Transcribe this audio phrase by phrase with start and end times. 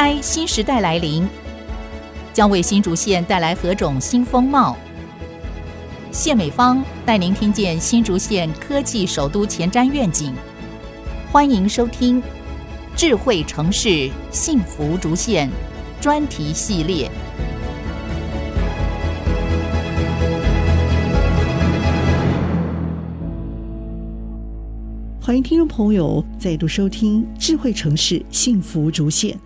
[0.00, 1.28] I 新时代来临，
[2.32, 4.76] 将为新竹县带来何种新风貌？
[6.12, 10.32] 谢美芳带您听见新竹县科技首都前瞻愿景。
[11.32, 12.22] 欢迎收听
[12.94, 15.50] 《智慧城市幸福竹县》
[16.00, 17.10] 专题系列。
[25.20, 29.36] 欢迎听众朋友再度收听《智慧城市幸福竹县》，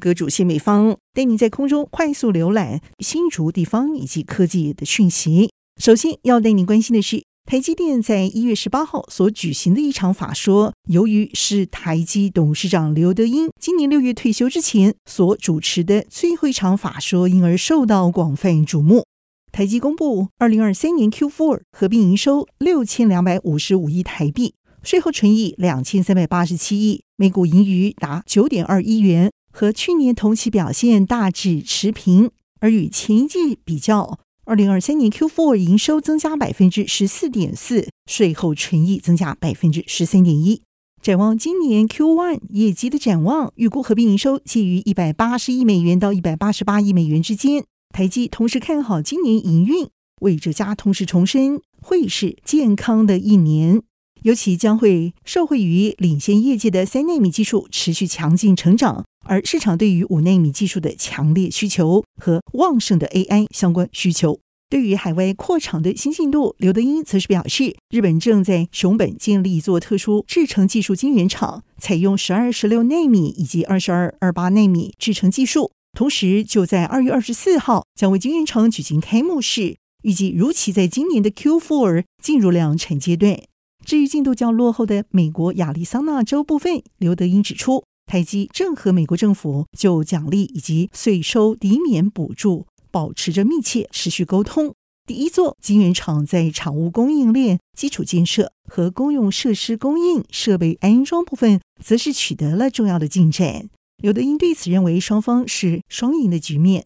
[0.00, 5.50] 阁主谢美芳带您在空中快速浏览新竹地方以及科技的讯息。
[5.80, 19.04] 首先要带您关心的是，台积电在一月十八号所举行的一场法说，由于是台积董事长刘德英今年六月退休之前所主持的最后一场法说，因而受到广泛瞩目。
[19.50, 24.54] 台积公布二零二三年 Q4 合并营收六千两百五十五亿台币。
[24.84, 32.30] 税后纯益两千三百八十七亿，每股盈余达九点二亿元，和去年同期表现大致持平。
[32.60, 40.62] 而与前一季比较，二零二三年 Q4 营收增加百分之十四点四，税后纯益增加百分之十三点一。
[41.00, 47.64] 展望今年 Q1 业绩的展望，预估合并营收介于一百八十亿美元到一百八十八亿美元之间。
[47.94, 49.88] 台积同时看好今年营运，
[50.22, 53.82] 为这家同时重申会是健康的一年。
[54.22, 64.40] 尤其将会受惠于领先业界的三纳米技术持续强劲成长，而市场对于五纳米技术的强烈需求和旺盛的 AI 相关需求。
[64.70, 75.70] 对于海外扩厂的新进度，刘德英则是表示，日本正在熊本建立一座特殊制程技术晶圆厂，采用十二、十六纳米以及二十二、二八纳米制程技术。
[75.96, 83.40] 同时，就在二月二十四号将为晶圆厂举行开幕式，预计如期在今年的 Q4 进入量产阶段。
[83.88, 94.74] 至于进度较落后的美国亚利桑那州部分，刘德英指出，台积正和美国政府就奖励以及税收抵免补助保持着密切持续沟通。
[95.06, 103.70] 第一座晶圆厂在厂务供应链基础建设和公用设施供应设备安装部分，则是取得了重要的进展。
[104.02, 106.84] 刘德英对此认为，双方是双赢的局面。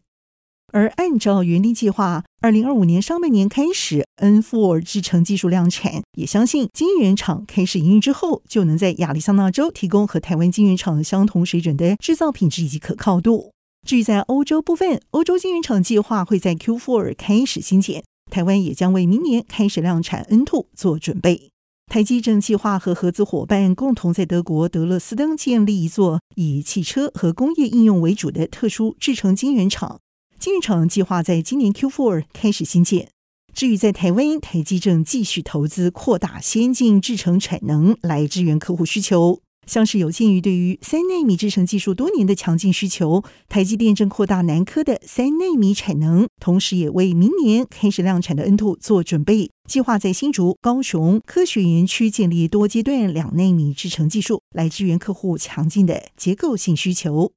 [0.72, 13.52] 而按照原定计划，二零二五年上半年开始 N4 制程技术量产，也相信晶圆厂开始营运之后，就能在亚利桑那州提供和台湾晶圆厂相同水准的制造品质以及可靠度。
[13.86, 21.50] 至于在欧洲部分，欧洲晶圆厂计划会在 Q4 开始新建，台湾也将为明年开始量产 N2 做准备。
[21.90, 29.98] 台积正计划和合资伙伴共同在德国德勒斯登建立一座以汽车和工业应用为主的特殊制程晶圆厂。
[30.42, 33.10] 晶圆厂计划在今年 Q4 开始新建。
[33.54, 39.38] 至于在台湾，台积正继续投资扩大先进制程产能来支援客户需求。
[39.68, 49.48] 像是有鉴于对于三纳米制程技术多年的强劲需求，台积电正扩大南科的三纳米产能，同时也为明年开始量产的 N2 做准备。
[49.70, 57.30] 计划在新竹、高雄科学园区建立多阶段两纳米制程技术，来支援客户强劲的结构性需求。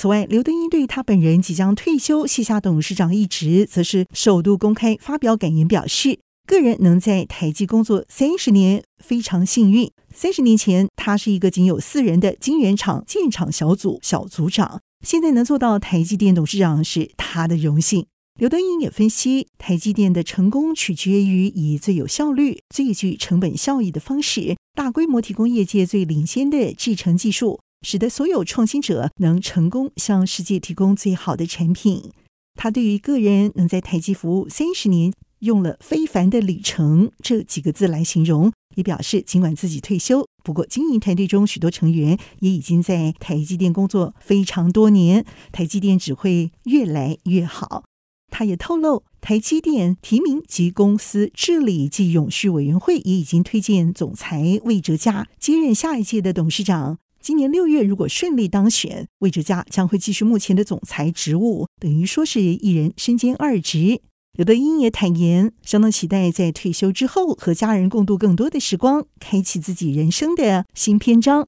[0.00, 9.90] 此外，刘德英对他本人即将退休卸下董事长一职，则是首度公开发表感言，表示个人能在台积工作三十年非常幸运。
[10.14, 18.06] 三十年前，他是一个仅有四人的晶圆厂建厂小组小组长，现在能做到台积电董事长是他的荣幸。
[18.38, 27.58] 刘德英也分析，台积电的成功取决于以最有效率、最具成本效益的方式，大规模提供业界最领先的制程技术。
[27.82, 32.10] 使得所有创新者能成功向世界提供最好的产品。
[32.54, 47.84] 他对于个人能在台积服务三十年，用了“非凡的里程”这几个字来形容，也表示尽管自己退休，不过经营团队中许多成员也已经在台积电工作非常多年，台积电只会越来越好。
[48.30, 56.98] 他也透露，台积电提名及公司治理及永续委员会也已经推荐总裁魏哲嘉接任下一届的董事长。
[57.28, 64.00] 今年六月，如果顺利当选，魏哲家将会继续目前的总裁职务，等于说是一人身兼二职。
[64.32, 71.46] 刘德英也坦言，相当期待在退休之后和家人共度更多的时光，开启自己人生的新篇章。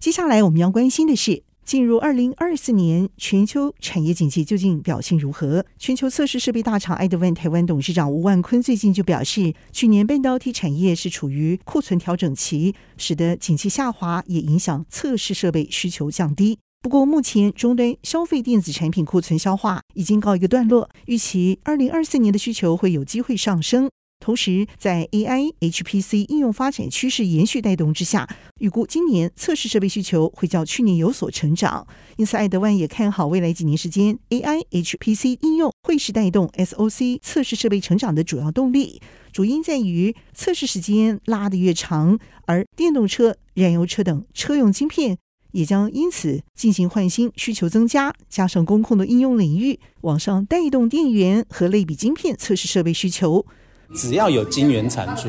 [0.00, 1.42] 接下来我们要关心的是。
[1.70, 5.64] 进入二零二四年，全球产业景气究竟表现如何？
[5.78, 16.58] 全球测试设备大厂爱德万台湾董事长吴万坤最近就表示，去年半导体产业是处于库存调整期，使得景气下滑，也影响测试设备需求降低。
[16.82, 23.88] 不过，目前终端消费电子产品库存消化已经告一个段落，预期二零二四年的需求会有机会上升。
[24.20, 28.28] 同时，在 AI、HPC 应用发展趋势延续带动之下，
[28.58, 31.86] 预估今年测试设备需求会较去年有所成长。
[32.18, 39.00] 因此，爱德万也看好未来几年时间，AI、HPC 应用会是带动 SOC 测试设备成长的主要动力。
[39.32, 45.16] 主因在于测试时间拉得越长，而电动车、燃油车等车用晶片
[45.52, 53.46] 也将因此进行换新，需求增加，加上工控的应用领域往上带动电源和类比晶片测试设备需求。
[53.94, 55.28] 只要有晶圆产出，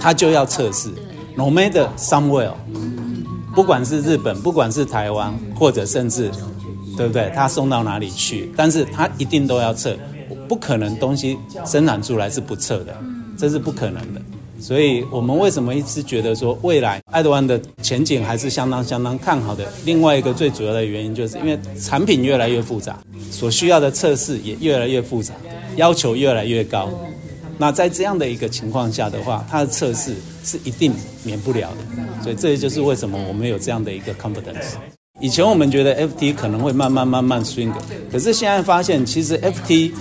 [0.00, 0.90] 它就要测试。
[1.36, 2.52] Nomad somewhere，
[3.54, 6.30] 不管是日本，不管是台湾，或者甚至，
[6.96, 7.32] 对不对？
[7.34, 8.50] 它送到哪里去？
[8.56, 9.96] 但是它一定都要测，
[10.46, 12.94] 不可能东西生产出来是不测的，
[13.38, 14.20] 这是不可能的。
[14.60, 19.64] 所以我们为什么一直觉得说未来爱德万的前景还是相当相当看好的？
[19.84, 22.98] 另外一个最主要的原因，就是因为产品越来越复杂，
[23.30, 25.32] 所需要的测试也越来越复杂，
[25.76, 26.90] 要求越来越高。
[27.62, 30.92] 那在这样的一个情况下的话，它的测试是一定
[31.22, 34.72] 免不了的，所以这也就是为什么我们有这样的一个 confidence。
[35.20, 37.72] 以前我们觉得 FT 可能会慢慢慢慢 swing，
[38.10, 39.92] 可是现在发现其实 FT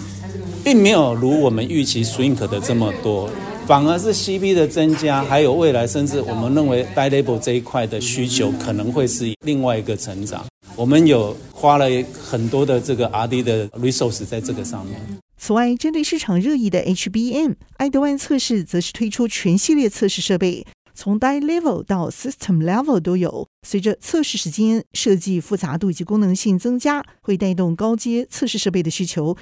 [0.64, 3.30] 并没有如我们预期 swing 的这么多，
[3.68, 10.44] 反而是 CP 的增加，还有未来甚至我们认为 die level 这一块的需求可能会是另外一个成长。
[10.76, 11.86] 我们有花了
[12.28, 15.00] 很多的这个 RD 的 resource 在这个上面。
[15.44, 23.48] 此外，针对市场热议的 HBM，爱德万测试则是推出全系列测试设备，从 die level 到 system level 都有。
[23.68, 29.36] 随着测试时间、设计复杂度及功能性增加，会带动高阶测试设备的需求。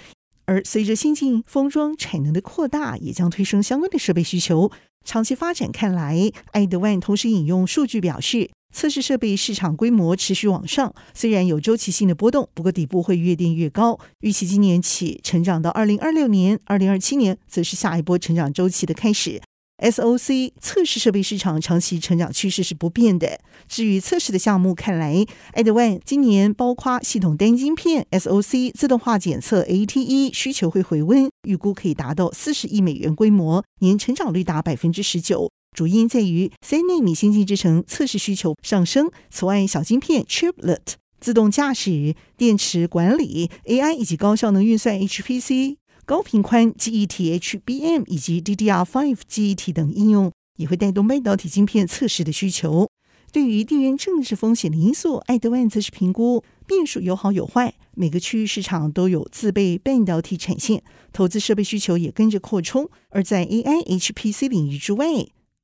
[0.45, 4.71] 而随着先进封装产能的扩大，也将推升相关的设备需求。
[5.03, 8.49] 长期发展看来，爱德万同时引用数据表示。
[8.73, 13.99] 测试设备市场规模持续往上，虽然有周期性的波动，不过底部会越垫越高。
[14.21, 19.41] 预期今年起成长到二零二六年、二零二七年，则是下一波成长周期的开始。
[19.79, 23.39] SOC 测试设备市场长期成长趋势是不变的。
[23.67, 35.49] 至于测试的项目，看来爱德万今年包括系统单晶片、SOC 自动化检测 ATE 需求会回温，预估可以达到四十亿美元规模，年成长率达百分之十九。
[35.79, 39.09] 主因在于三奈米先进制程测试需求上升。
[39.29, 52.89] 此外，小晶片 Chiplet、自动驾驶、电池管理、AI 以及高效能运算 HPC、高频宽记忆体 HBM 以及 DDR5 记忆体等应用，也会带动半导体晶片测试的需求。
[53.31, 60.83] 对于地缘政治风险的因素，爱德万则是评估变数有好有坏，每个区域市场都有自备半导体产线，
[61.13, 62.89] 投资设备需求也跟着扩充。
[63.11, 65.05] 而在 AI、HPC 领域之外，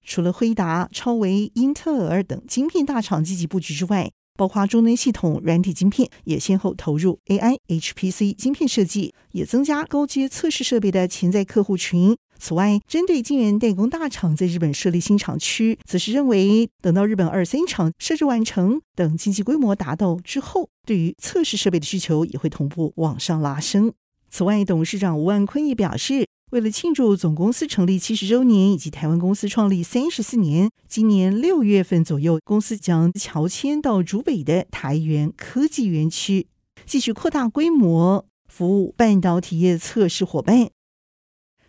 [0.05, 12.15] 除了辉达、超维、英特尔等晶片大厂积极布局之外，包括中端系统、软体晶片也先后投入 AI、HPC 晶片设计，也增加高阶测试设备的潜在客户群。
[12.37, 23.93] 此外，针对晶圆代工大厂在日本设立新厂区，则是认为等到日本二三厂设置完成，等经济规模达到之后，对于测试设备的需求也会同步往上拉升。
[24.29, 26.27] 此外，董事长吴万坤也表示。
[26.55, 36.47] 为了庆祝总公司成立七十周年以及台湾公司创立三十四年，今年六月份左右，公司将乔迁到竹北的台元科技园区，
[36.85, 40.69] 继续扩大规模，服务半导体业测试伙伴。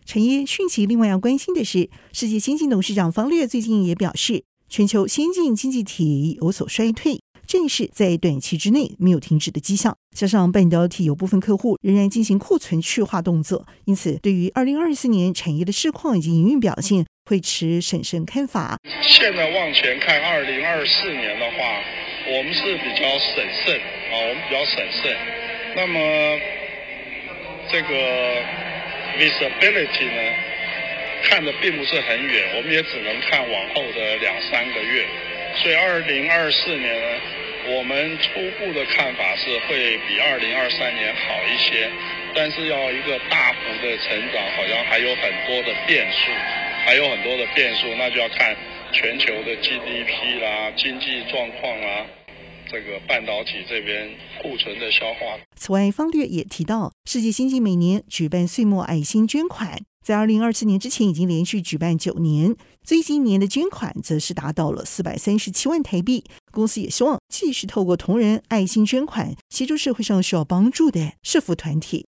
[0.04, 7.18] 产业讯息，另外要关心的是，世界先进董事长方略最近也表示，全球先进经济体有所衰退。
[7.46, 18.76] 正是在短期之内没有停止的迹象，加上半导体有部分客户仍然进行库存去化动作，因此对于二零二四年产业的市况以及营运表现会持审慎看法。
[19.00, 21.80] 现在往前看二零二四年的话，
[22.28, 25.16] 我们是比较审慎啊，我们比较审慎。
[25.76, 26.00] 那么
[27.70, 28.42] 这个
[29.18, 30.34] visibility 呢，
[31.24, 35.06] 看的并不是很远，我们也只能看往后的两三个月。
[35.62, 37.20] 所以二零二四年呢，
[37.76, 41.90] 我们初步的看法是会比二零二三年好一些，
[42.34, 46.30] 但是要一个大幅的成长，好像还有很多的变数，
[46.84, 48.54] 还有很多的变数，那就要看
[48.92, 52.06] 全球的 GDP 啦、经济状况啦，
[52.70, 54.10] 这个半导体这边
[54.40, 55.38] 库存的消化。
[55.56, 59.80] 此外，方略也提到，世界先进每年举办岁末爱心捐款。
[60.06, 66.22] 在二零二四年之前已经连续举办九年，最近一年的捐款则是达到了四百三十七万台币。
[66.52, 72.06] 公司也希望继续透过同仁爱心捐款，协助社会上需要帮助的社福团体。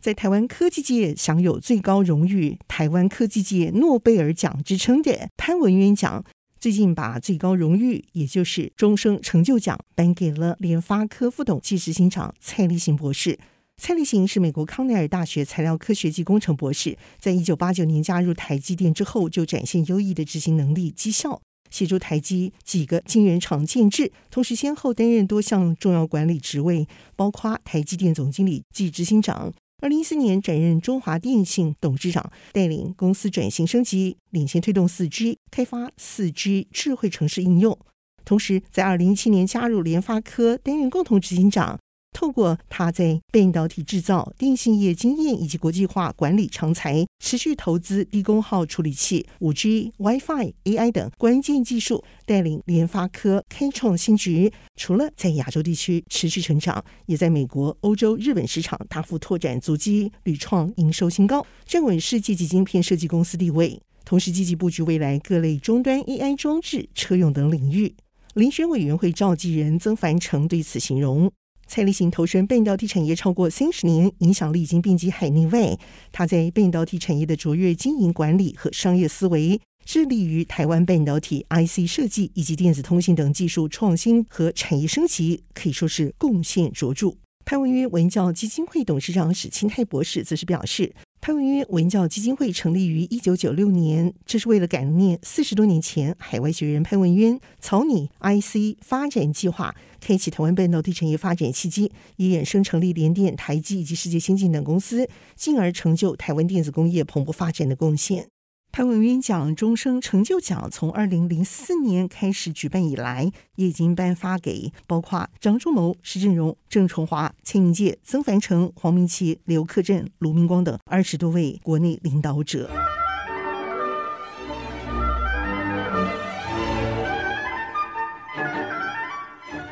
[0.00, 6.24] 在台湾科技界享有最高荣誉“台湾科技界诺贝尔奖”之称的潘文渊奖，
[6.58, 13.38] 最近把最高荣誉，也就是终生成就奖，颁给了联发科副董暨执行长蔡立行博士。
[13.80, 29.52] 蔡立行是美国康奈尔大学材料科学及工程博士，在一九八九年加入台积电之后，就展现优异的执行能力绩效，协助台积几个晶圆厂建制，同时先后担任多项重要管理职位，包括台积电总经理暨执行长。
[29.80, 37.78] 二零一四年转任中华电信董事长，带领公司转型升级，领先推动四 G 开发，四 G 智慧城市应用。
[38.24, 41.78] 同时，在二零一七年加入联发科，担任共同执行长。
[42.18, 54.52] 透过他在半导体制造、电信业经验以及国际化管理长才，持续投资低功耗处理器、五 G、WiFi、AI 等关键技术，带领联发科开创新局。
[54.74, 63.80] 除了在亚洲地区持续成长，也在美国、欧洲、日本市场大幅拓展足迹，屡创营收新高，站稳世界级晶片设计公司地位。
[64.04, 67.94] 同时积极布局未来各类终端 AI 装置、车用等领域。
[68.34, 71.30] 遴选委员会召集人曾凡成对此形容。
[71.68, 75.78] 蔡立行投身半导体产业超过三十年，影响力已经遍及海内外。
[76.10, 87.14] 他在半导体产业的卓越经营管理和商业思维，致力于台湾半导体 IC 设计以及电子通信等技术创新和产业升级，可以说是贡献卓著。
[87.50, 90.94] 潘文渊文教基金会董事长史钦泰博士则是表示。
[91.22, 108.28] 潘文渊文教基金会成立于一九九六年，这是为了感念四十多年前海外学人潘文渊草拟 IC 发展计划，开启台湾半导体产业发展契机，也衍生成立联电、台积以及世界先进等公司，进而成就台湾电子工业蓬勃发展的贡献。
[108.70, 122.70] 潘文渊奖终生成就奖从二零零四年开始举办以来，也已经颁发给包括张忠谋、施振荣、郑崇华、蔡明介、曾凡成、黄明奇、刘克振、卢明光等二十多位国内领导者。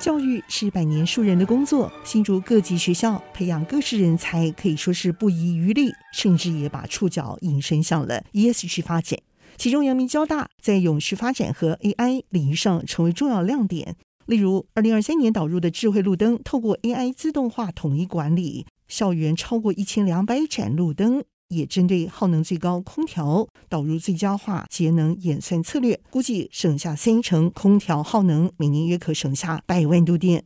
[0.06, 9.18] 教育是百年树人的工作，新竹各级学校培养各式人才，可以说是不遗余力，甚至也把触角引伸向了 ESG 发展。
[9.56, 13.96] 其中，阳明交大在永续发展和 AI 领域上成为重要亮点。
[14.26, 21.24] 例如，二零二三年导入的智慧路灯，透过 AI 自动化统一管理校园超过一千两百盏路灯。
[21.48, 30.44] 也针对耗能最高空调导入最佳化节能演算策略，估计省下三成空调耗能，每年约可省下百万度电。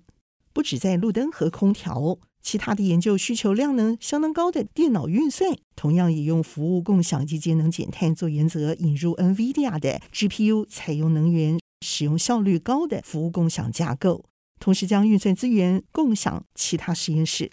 [0.52, 14.24] 不止在路灯和空调，其他的研究需求量呢相当高的电脑运算，同样也用服务共享及节能减碳做原则，引入 NVIDIA 的 GPU，采用能源使用效率高的服务共享架构，
[14.58, 17.50] 同时将运算资源共享其他实验室。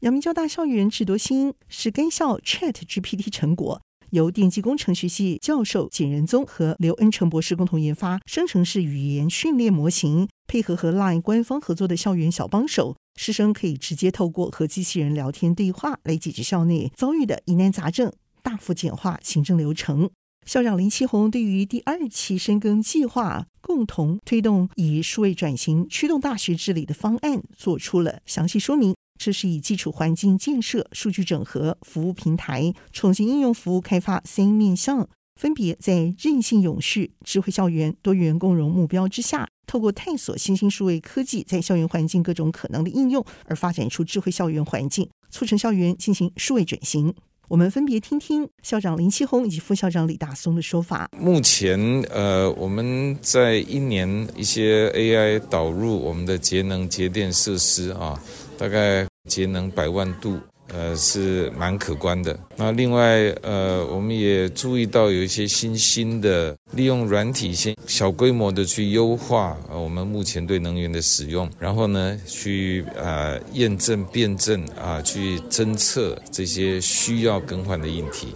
[0.00, 18.10] 阳明交大校园智多星是该校 Chat GPT 成果，由电机工程学系教授简仁宗和刘恩成博士共同研发，生成式语言训练模型，配合和 LINE 官方合作的校园小帮手，师生可以直接透过和机器人聊天对话来解决校内遭遇的疑难杂症，
[18.42, 20.08] 大幅简化行政流程。
[20.46, 28.94] 校长林奇宏对于第二期深耕计划，共同推动以数位转型驱动大学治理的方案，做出了详细说明。
[29.22, 35.06] 这是以基础环境建设、数据整合、服务平台、创新应用服务开发三面向，
[35.38, 47.14] 分别在韧性永续、智慧校园、多元共融目标之下，透过探索新兴数位科技在校园环境各种可能的应用，而发展出智慧校园环境，促成校园进行数位转型。
[47.48, 51.10] 我们分别听听校长林奇宏以及副校长李大松的说法。
[51.18, 58.18] 目前，呃，我们在一年一些 AI 导入我们的节能节电设施啊，
[58.56, 59.09] 大概。
[59.28, 62.38] 节能百万度，呃，是蛮可观的。
[62.56, 78.28] 那另外，呃，我们也注意到有一些新兴的，利用软体先小规模的去优化，呃，我们目前对能源的使用，然后呢，去呃验证、辩证啊，去侦测这些需要更换的硬体。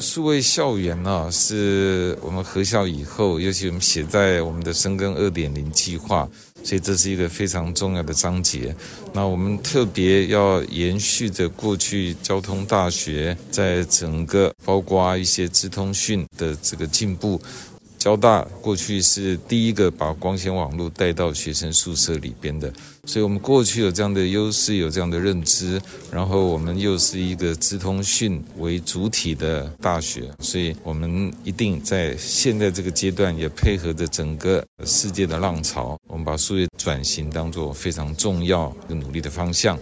[0.00, 6.28] 数位校园呢，是我们合校以后，尤其我们写在我们的深耕二点零计划。
[6.64, 8.74] 所以这是一个非常重要的章节。
[9.12, 17.40] 那我们特别要延续着过去交通大学在整个包括一些资通讯的这个进步。
[17.98, 22.72] 交大过去是第一个把光纤网络带到学生宿舍里边的，
[23.04, 39.78] 所以我们过去有这样的优势，有这样的认知，然后我们又是一个资通讯为主体的大学，所以我们一定在现在这个阶段也配合着整个世界的浪潮，我们把数位转型当作非常重要的努力的方向。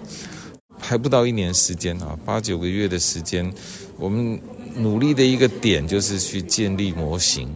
[0.78, 3.52] 还不到一年时间啊，八九个月的时间，
[3.99, 4.40] 我们
[4.76, 7.49] 努力的一个点就是去建立模型。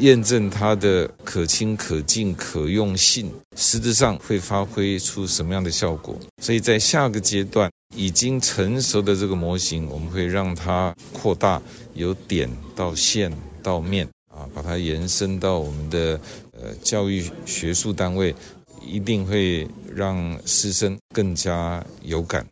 [0.00, 6.18] 验证它的可亲、可近、可用性，实质上会发挥出什么样的效果？
[6.42, 11.60] 所以在下个阶段，已经成熟的这个模型，我们会让它扩大，
[11.94, 13.30] 由点到线
[13.62, 16.18] 到面啊，把它延伸到我们的
[16.52, 18.34] 呃教育学术单位，
[18.82, 22.46] 一定会让师生更加有感。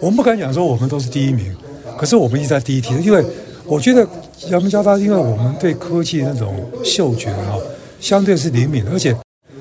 [0.00, 1.54] 我们不敢讲说我们都是第一名，
[1.98, 3.24] 可是我们一直在第一梯，因为
[3.68, 4.08] 我觉得
[4.50, 7.54] 阳明交大，因为我们对科技那种嗅觉啊，
[8.00, 9.14] 相对是灵敏，而且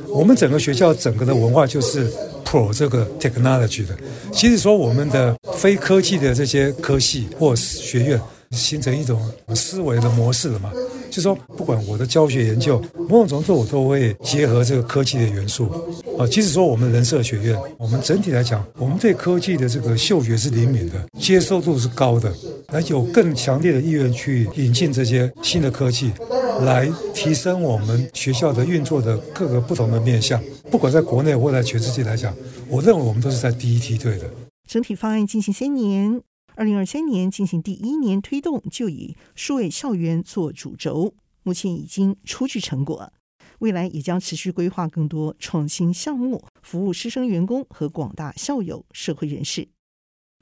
[0.08, 2.12] 我们整个学校整个的文化就是。
[2.48, 3.94] Pro 这个 technology 的，
[4.32, 9.22] 其实说我们的非科技的这些科系或学院形成一种
[9.56, 10.72] 思维的模式了嘛，
[11.12, 15.66] 就说不管我的教学研究，某种程度我都会结合这个科技的元素
[16.18, 16.26] 啊。
[16.28, 22.34] 即使说我们人社学院，我们整体来讲，我们对科技的这个嗅觉是灵敏的，接受度是高的，
[22.70, 26.12] 那有更强烈的意愿去引进这些新的科技。
[26.62, 32.34] 来提升我们学校的运作的各个不同的面向，不管在国内或在全世界来讲，
[32.68, 34.24] 我认为我们都是在第一梯队的。
[34.68, 36.20] 整体方案进行三年，
[36.58, 43.14] 二零二三年进行第一年推动，就以数位校园做主轴，目前已经初具成果，
[43.60, 49.68] 未来也将持续规划更多创新项目，服务师生、员工和广大校友、社会人士。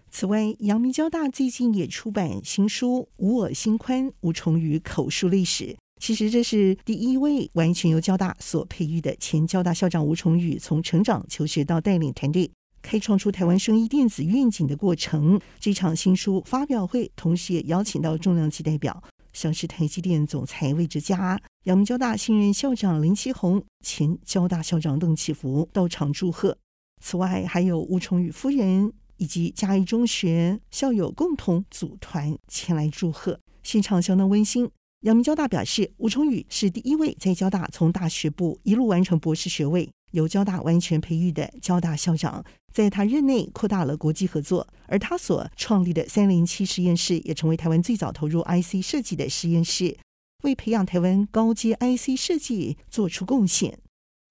[0.10, 5.66] 此外，阳明交大最近也出版新书《吾我心宽：吴崇宇口述历史》。
[6.02, 12.50] 其实这是第一位完全由交大所培育的前交大校长吴崇宇，从成长、求学到带领团队，
[12.86, 15.42] 开创出台湾生医电子愿景的过程。
[15.60, 26.56] 这场新书发表会，同时也邀请到重量级代表，像是台积电总裁魏哲家、阳明交大新任校长林奇宏、前交大校长邓启福到场祝贺。
[27.02, 34.70] 此外，还有吴崇宇夫人以及嘉义中学校友共同组团前来祝贺，现场相当温馨。
[35.02, 42.46] 阳明交大表示，吴崇宇是第一位在交大从大学部一路完成博士学位、由交大完全培育的交大校长。
[42.76, 49.98] 在他任内，扩大了国际合作，而他所创立的三零七实验室也成为台湾最早投入 IC 设计的实验室，
[50.44, 53.80] 为培养台湾高阶 IC 设计做出贡献。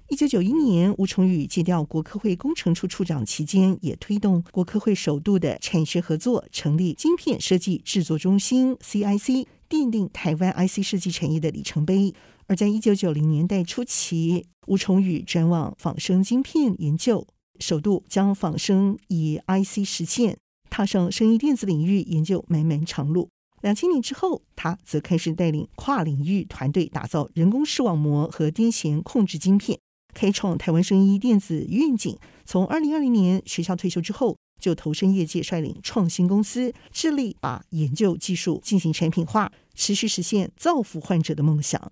[0.08, 9.46] 一九九一年，吴崇宇借调国科会工程处处长期间，也推动国科会首度的产学合作，成立晶片设计制作中心 （CIC）。
[9.66, 12.14] 奠定台湾 IC 设计产业的里程碑。
[12.46, 17.26] 而在一九九零年代初期，吴崇宇转往仿生晶片研究，
[17.60, 20.36] 首度将仿生以 IC 实现，
[20.68, 23.28] 踏上生医电子领域研究漫漫长路。
[23.62, 29.78] 两千年之后，他则开始带领跨领域团队打造人工视网膜和癫痫控制晶片，
[30.12, 32.18] 开创台湾生医电子愿景。
[32.44, 41.90] 从二零二零年学校退休之后，就投身业界，率领创新公司，致力把研究技术进行产品化，持续实现造福患者的梦想。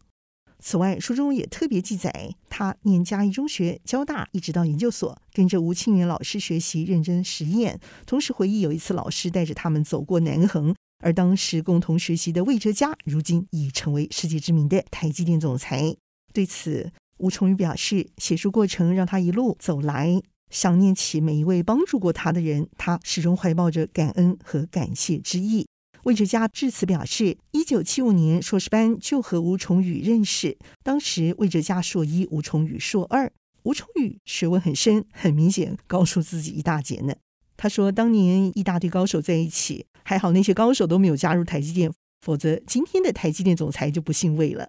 [0.64, 7.81] 此外，书中也特别记载，他念嘉义中学、交大，一直到研究所，跟着吴清源老师学习认真实验。
[8.07, 10.72] 同时回忆有一次老师带着他们走过南横，
[11.03, 15.96] 而当时共同学习的魏哲家，如今已成为世界知名的台积电总裁。
[16.33, 20.22] 对此，吴崇宇表示，写书过程让他一路走来。
[20.48, 25.66] 想念起每一位帮助过他的人，他始终怀抱着感恩和感谢之意。
[26.04, 33.32] 魏哲家致辞表示，一九七五年硕士班就和吴崇宇认识，当时魏哲家硕一，吴崇宇硕二。
[33.62, 37.14] 吴崇宇学问很深，很明显高出自己一大截呢。
[37.56, 44.68] 他说，当年一大堆高手在一起，还好那些高手都没有加入台积电，否则今天的台积电总裁就不姓魏了。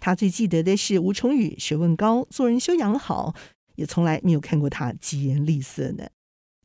[0.00, 3.34] 他最记得的是吴崇宇学问高，做人修养好。
[3.76, 6.04] 也从来没有看过他疾言厉色呢。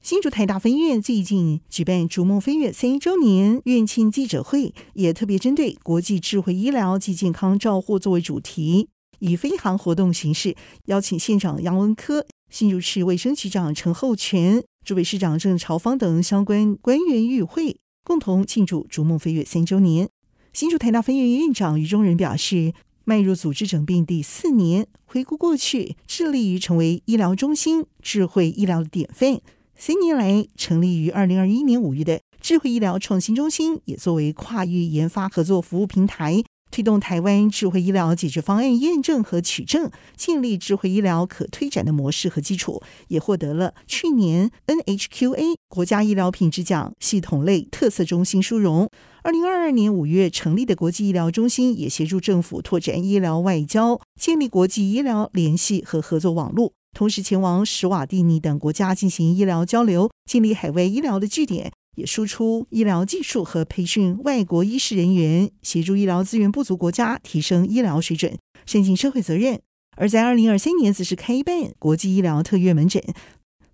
[0.08, 8.88] 新竹台大分院最近举办“逐梦飞跃”三周年院庆记者会，也特别针对国际智慧医疗及健康照护作为主题，
[9.20, 20.08] 以飞航活动形式邀请县长杨文科、新竹市卫生局长陈厚全、竹北市长郑朝方等相关官员与会，共同庆祝“逐梦飞跃”三周年。
[20.54, 22.74] 新竹台大分院院长于中仁表示。
[23.10, 29.40] 迈入组织整并第四年，回顾过去，致力于成为医疗中心、智慧医疗的典范。
[29.80, 48.90] 三年来，成立于二零二一年五月的智慧医疗创新中心，也作为跨域研发合作服务平台，推动台湾智慧医疗解决方案验证和取证，建立智慧医疗可推展的模式和基础，也获得了去年 NHQA 国家医疗品质奖系统类特色中心殊荣。
[49.22, 69.62] 二零二二年五月成立的国际医疗中心，也协助政府拓展医疗外交，建立国际医疗联系和合作网络，同时前往史瓦蒂尼等国家进行医疗交流，建立海外医疗的据点，也输出医疗技术和培训外国医师人员，协助医疗资源不足国家提升医疗水准，申请社会责任。
[69.96, 73.04] 而在二零二三年，则是开办国际医疗特约门诊。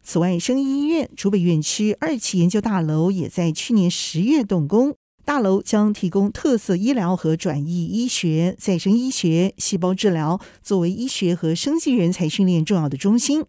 [0.04, 4.98] 此外，生医医院竹北院区二期研究大楼也在去年十月动工。
[5.26, 13.46] 大楼将提供特色医疗和转移医学、再生医学、细胞治疗，作为医学和生技人才训练重要的中心。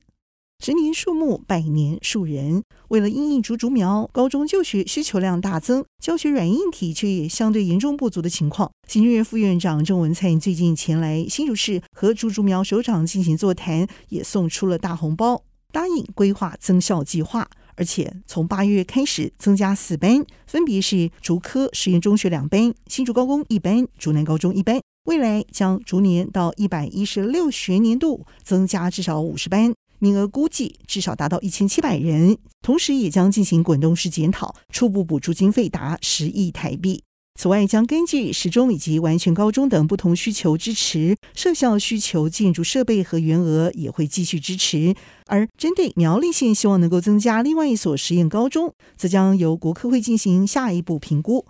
[0.65, 2.63] 十年树木，百年树人。
[2.89, 8.71] 为了因应竹竹苗，高中就学需求量大增，教学软硬体却也相对严重不足的情况。
[8.89, 17.51] 行政院副院长郑文灿最近前来新竹市和竹竹苗首长进行座谈，也送出了大红包，答应规划增校计划。
[17.77, 24.81] 而且从八月开始增加四班，分别是竹科实验中学两班、新竹高工一班、竹南高中一班。
[25.05, 32.39] 未来将逐年到一百一十六学年度增加至少五十班，名额估计至少达到一千七百人。
[32.63, 37.03] 同时，也将进行滚动式检讨，初步补助经费达十亿台币。
[37.37, 44.95] 此外，将根据时钟以及完全高中等不同需求支持设校需求建筑设备和员额也会继续支持。
[45.27, 51.45] 而针对苗栗县希望能够增加另外一所实验高中，则将由国科会进行下一步评估。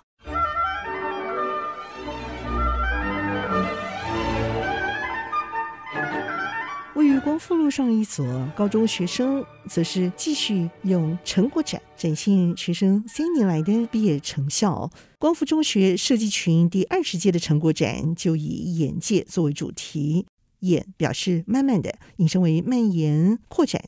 [6.94, 8.24] 位于光复路上一所
[8.56, 14.88] 高中学生，则是继续用成果展展现学生三年来的毕业成效。
[15.18, 20.26] 光复中学设计群第二十届的成果展就以“眼界”作为主题
[20.60, 23.82] ，“眼”表示慢慢的，引申为蔓延扩展；“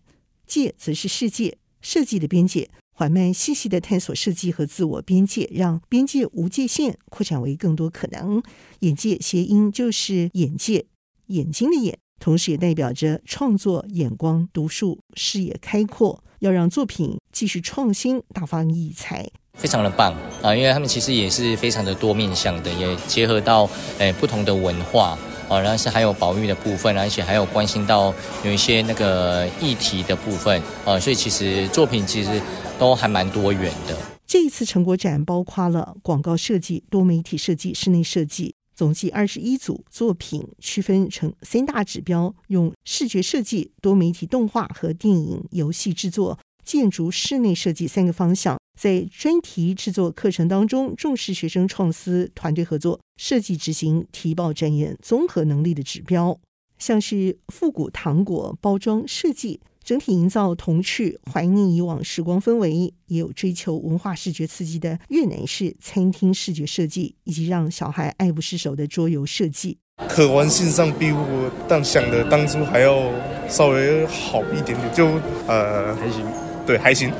[0.44, 8.42] 界”则是世界设计的边界，缓慢细细的探索设计和自我边界，让边界无界限，扩展为更多可能。
[8.80, 10.86] “眼界”谐音就是眼界，
[11.28, 12.00] 眼睛的眼。
[12.18, 20.54] 同时也代表着创作眼光独树、视野开阔，要让作品继续创新、大放异彩，非常的棒啊！
[20.54, 25.16] 因为他们其实也是非常的多面向的，也结合到诶不同的文化
[25.48, 28.12] 啊，然后是还有保育的部分，而且还有关心到
[28.44, 32.40] 有一些那个议题的部分啊，所以其实作品其实
[32.78, 33.96] 都还蛮多元的。
[34.26, 38.55] 这一次成果展包括了广告设计、多媒体设计、室内设计。
[38.76, 48.58] 总计二十一组作品，区分成三大指标：用视觉设计、多媒体动画和电影、游戏制作、建筑室内设计三个方向。
[48.78, 56.38] 在专题制作课程当中，重视学生创思、团队合作、设计执行、提报展演综合能力的指标，
[56.78, 59.60] 像是复古糖果包装设计。
[59.86, 69.78] 整体营造童趣、怀念以往时光氛围，也有追求文化视觉刺激的越南式餐厅视觉设计，以及让小孩爱不释手的桌游设计。
[70.08, 73.00] 可玩性上比我当想的当初还要
[73.48, 75.06] 稍微好一点点，就
[75.46, 76.26] 呃还行，
[76.66, 77.12] 对还行。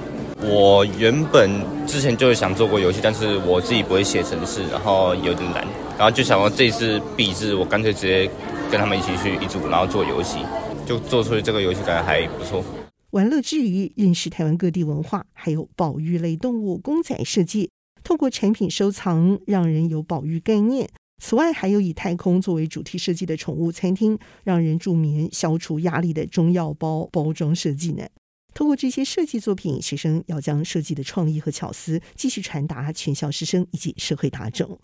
[0.42, 1.48] 我原本
[1.87, 5.64] 之前就是想做过游戏，但是我自己不会写程式，然后有点难，
[5.96, 8.29] 然后就想说这次毕制，我干脆直接
[8.72, 10.38] 跟他们一起去一组，然后做游戏。
[10.87, 12.64] 就做出这个游戏，感觉还不错。
[13.11, 17.70] 玩乐之余，认识台湾各地文化，还有保育类动物公仔设计，
[18.05, 20.88] 透过产品收藏，让人有保育概念。
[21.22, 28.07] 此外，还有以太空作为主题设计的宠物餐厅，让人助眠、消除压力的中药包包装设计呢。
[28.53, 34.79] 透过这些设计作品，学生要将设计的创意和巧思继续传达全校师生以及社会大众。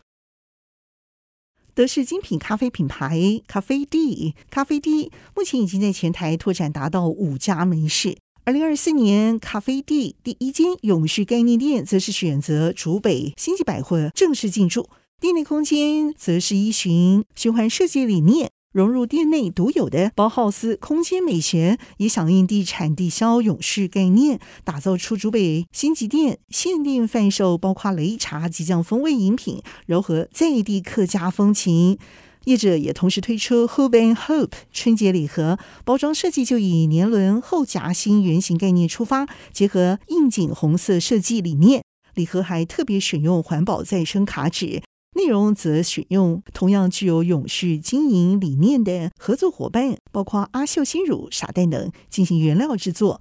[1.74, 8.18] 德式精品咖啡品牌咖啡 D，，咖啡 D 目前已经在全台拓展达到五家门市。
[8.44, 18.50] 二零二四年，咖啡地第一间永续概念店则是选择竹北星际百货正式进驻，店内空间则是依循循环设计理念。
[18.72, 31.98] 融入店内独有的包豪斯空间美学，也响应地产地销永续概念，打造出竹北星级店限定贩售，包括擂茶、激酱风味饮品，糅合在地客家风情。
[32.46, 44.82] 业者也同时推出 Hob and Hope 春节礼盒，包装设计就以年轮后夹心圆形概念出发，结合应景红色设计理念，礼盒还特别选用环保再生卡纸。
[45.22, 53.20] 内容则选用同样具有永续经营理念的合作伙伴，包括阿秀鲜乳、傻蛋等进行原料制作。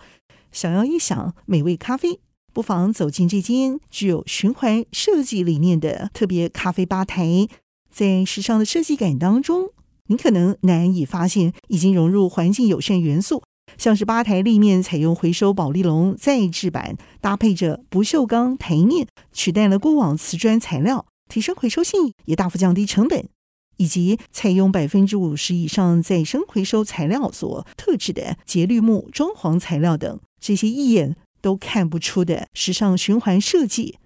[0.52, 2.20] 想要一享美味咖啡，
[2.52, 7.48] 不妨走进这间具有循环设计理念的特别咖啡吧台。
[7.92, 9.70] 在时尚的设计感当中，
[10.08, 13.44] 您可能难以发现已经融入环境友善元素，
[13.78, 21.06] 像是吧台立面采用回收保丽龙再制板，搭配着不锈钢台面，取代了过往瓷砖材料。
[21.32, 23.30] 提升回收性，也大幅降低成本，
[23.78, 33.98] 以及采用百分之五十以上再生回收材料所特制的节绿木装潢材料等，这些一眼都看不出的时尚循环设计，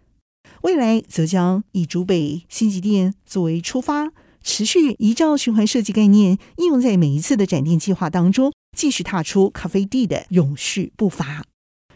[0.61, 4.11] 未来则将以竹北星级店作为出发，
[4.43, 11.43] 持续依照循环设计概念应用在每一次的展店计划当中，继续踏出咖啡地的永续步伐。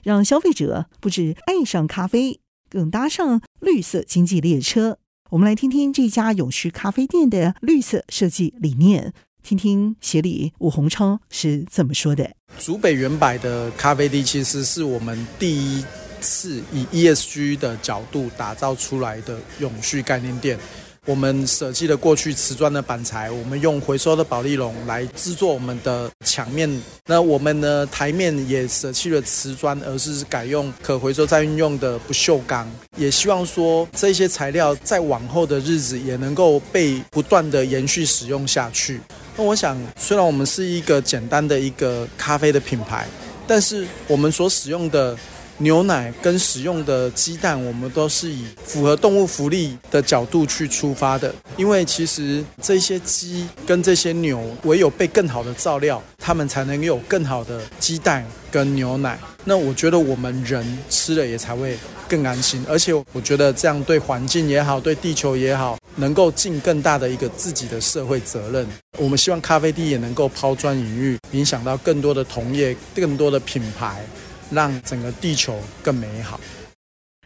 [0.02, 4.98] 让消费者不止爱上咖啡，更搭上绿色经济列车。
[5.32, 9.14] 我们来听听这家永续咖啡店的绿色设计理念，
[9.44, 12.32] 听听协理伍鸿超是怎么说的。
[12.58, 15.86] 竹北原百的咖啡地其实是我们第一
[16.20, 20.58] 次以 ESG 的角度打造出来的永续概念店。
[21.10, 26.70] 我们舍弃了过去瓷砖的板材，我们用回收的保丽龙来制作我们的墙面。
[27.08, 32.72] 那我们呢，台面也舍弃了瓷砖，而是改用可回收再运用的不锈钢。
[32.96, 39.02] 也希望说这些材料在往后的日子也能够被不断的延续使用下去。
[39.36, 43.08] 那我想，虽然我们是一个简单的一个咖啡的品牌，
[43.48, 45.18] 但是我们所使用的。
[45.62, 51.36] 牛奶跟使用的鸡蛋，我们都是以符合动物福利的角度去出发的。
[51.58, 59.20] 因为其实这些鸡跟这些牛，唯有被更好的照料，它们才能有更好的鸡蛋跟牛奶。
[59.44, 62.66] 那我觉得我们人吃了也才会更安心。
[62.70, 68.66] 而且我觉得这样对环境也好，对地球也好，能够尽更大的一个自己的社会责任。
[68.98, 74.02] 我们希望咖啡地也能够抛砖引玉，影响到更多的同业、更多的品牌。
[74.52, 76.40] 让整个地球更美好。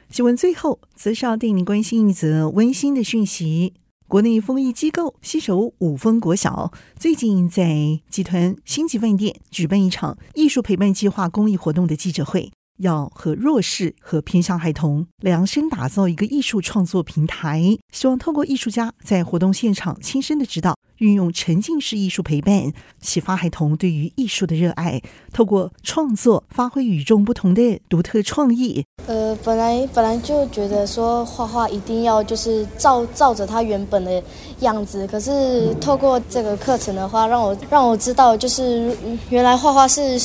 [0.10, 3.74] 新闻最后，则是要带您关心一则温馨的讯息：
[4.08, 20.78] 国内风艺机构携手五峰国小，最近在集团星级饭店举办一场艺术陪伴计划公益活动的记者会，要和弱势和偏乡孩童量身打造一个艺术创作平台，希望透过艺术家在活动现场亲身的指导。
[21.04, 25.02] 运用沉浸式艺术陪伴，启发孩童对于艺术的热爱，
[25.34, 28.86] 透过创作发挥与众不同的独特创意。
[29.06, 34.24] 呃，本来本来就觉得说画画一定要就是照照着它原本的
[34.62, 38.96] 样子，可是透过这个课程的话，让我让我知道，就是
[39.30, 40.18] 原来画画是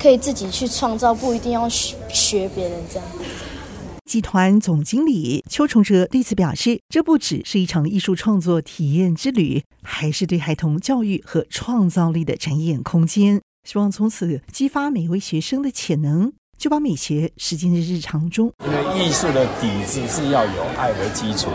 [0.00, 3.06] 可以自己去创造，不一定要学学别人这样。
[4.04, 13.40] 集团总经理邱崇哲对此表示：“这不只是一场艺术创作体验之旅，还是对孩童教育和创造力的展演空间。
[13.66, 18.52] 希望从此激发每位学生的潜能，就把美学实践在日常中。
[18.66, 21.48] 因为艺术的底子是要有爱为基础，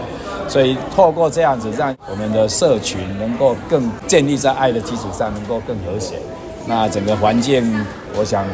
[0.48, 6.18] 所以透过这样子，让我们的社群能够更建立在爱的基础上，能够更和谐。
[6.68, 7.64] 那整个环境，
[8.18, 8.46] 我想。”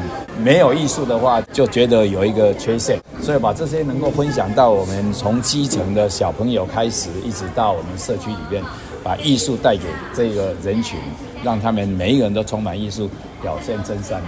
[0.43, 8.63] 没有艺术的话，就觉得有一个缺陷，所以把这些能够分享到我们从基层的小朋友开始，一直到我们社区里面，
[9.03, 10.99] 把艺术带给这个人群，
[11.43, 13.07] 让他们每一个人都充满艺术，
[13.43, 14.27] 表现真善美。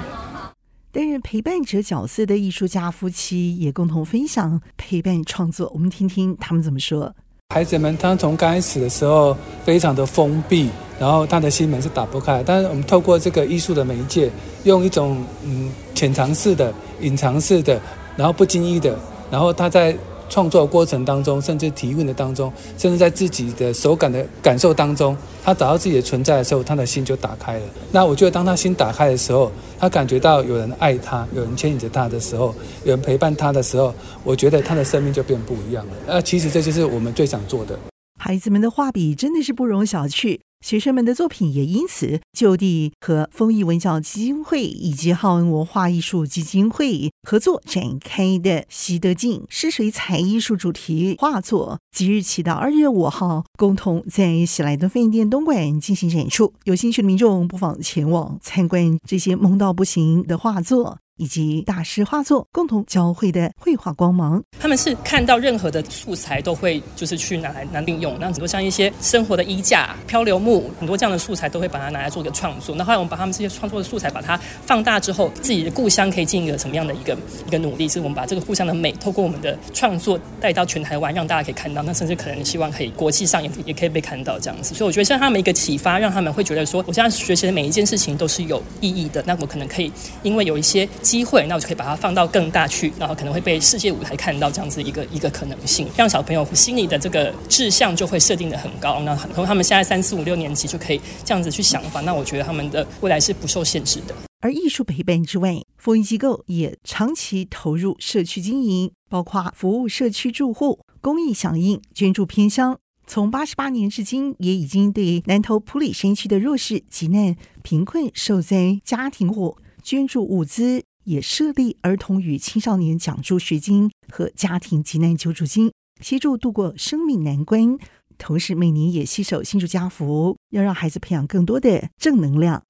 [0.92, 7.12] 担任陪伴者角色的艺术家夫妻也共同分享陪伴创作，我们听听他们怎么说。
[7.50, 10.70] 孩子们，他从刚开始的时候非常的封闭。
[11.00, 14.32] 然后他的心门是打不开，但是我们透过这个艺术的媒介，
[14.64, 17.80] 用一种嗯潜藏式的、隐藏式的，
[18.16, 18.98] 然后不经意的，
[19.30, 19.96] 然后他在
[20.28, 27.62] 创作过程当中，甚至提问的当中，甚至在自己的手感的感受当中，他找到自己的存在的时候，他的心就打开了。
[27.92, 32.56] 那我觉得，当他心打开的时候，他感觉到有人爱他，有人牵引着他的时候，
[32.86, 35.94] 有人陪伴他的时候，我觉得他的生命就变不一样了。
[36.08, 37.78] 那其实这就是我们最想做的。
[38.18, 40.40] 孩子们的画笔真的是不容小觑。
[40.66, 56.52] 学生们的作品也因此就地和丰益文教基金会以及浩恩文化艺术基金会合作展开的“习得进湿水彩艺术”主题画作，即日起到二月五号，共同在喜来登饭店东莞进行展出。
[56.64, 60.98] 有兴趣的民众不妨前往参观这些萌到不行的画作。
[61.18, 72.76] 以及大师画作共同交汇的绘画光芒，他们是看到任何的素材都会就是去拿来拿利用，那很多像一些生活的衣架、漂流木，很多这样的素材都会把它拿来做一个创作。
[72.76, 77.88] 那后来我们把他们这些创作的素材把它放大之后，自己的故乡可以进一个什么样的一个一个努力？
[77.88, 81.82] 是我们把这个故乡的美透过我们的创作带到全台湾，让大家可以看到。
[81.82, 84.76] 那甚至可能希望可以国际上也也可以被看到这样子。
[84.76, 89.24] 所以我觉得像他们一个启发，让他们会觉得说，我现在学习的每一件事情都是有意义的。
[89.26, 89.90] 那我可能可以
[90.22, 90.86] 因为有一些。
[91.06, 99.00] 机会，那我就可以把它放到更大去，然后可能会被世界舞台看到这样子一个一个可能性，让小朋友心里的这个志向就会设定得很高。
[99.02, 104.16] 那很多他们现在三四五六年级就可以这样子去想法，那我觉得他们的未来是不受限制的。
[104.42, 112.78] 而艺术陪伴之外，丰益机构也长期投入社区经营，包括服务社区住户、公益响应、捐助偏乡。
[113.08, 120.84] 从八十八年至今，也已经对南投埔里山区的弱势、急难、贫困受灾家庭户捐助物资。
[121.06, 127.78] 也设立儿童与青少年奖助学金和家庭急难救助金，协助度过生命难关。
[128.18, 132.64] 同时，每年也携手新竹家福，要让孩子培养更多的正能量。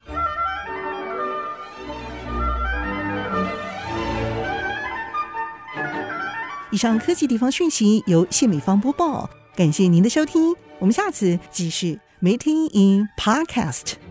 [6.72, 12.00] 以上科技地方讯息由谢美芳播报，感谢您的收听，我们下次继续。
[12.22, 14.05] Meeting in Podcast。